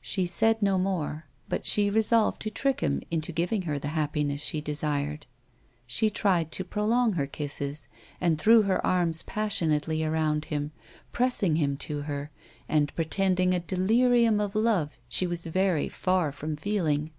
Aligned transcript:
She 0.00 0.26
said 0.26 0.60
no 0.60 0.76
more, 0.76 1.26
but 1.48 1.64
she 1.64 1.88
resolved 1.88 2.42
to 2.42 2.50
trick 2.50 2.80
him 2.80 3.00
into 3.12 3.30
giving 3.30 3.62
her 3.62 3.78
the 3.78 3.86
happiness 3.94 4.40
she 4.40 4.60
desired. 4.60 5.24
She 5.86 6.10
tried 6.10 6.50
to 6.50 6.64
prolong 6.64 7.12
her 7.12 7.28
kisses, 7.28 7.86
and 8.20 8.40
thi 8.42 8.50
ew 8.50 8.62
her 8.62 8.84
arms 8.84 9.22
passionately 9.22 10.02
around 10.02 10.46
him, 10.46 10.72
pressing 11.12 11.54
him 11.54 11.76
to 11.76 12.00
her, 12.10 12.32
and 12.68 12.92
pretending 12.96 13.54
a 13.54 13.60
delirum 13.60 14.40
of 14.40 14.56
love 14.56 14.98
she 15.08 15.28
was 15.28 15.46
very 15.46 15.88
far 15.88 16.32
from 16.32 16.56
feeling. 16.56 17.12